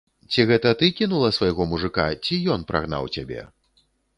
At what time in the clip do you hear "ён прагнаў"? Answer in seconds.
2.57-3.03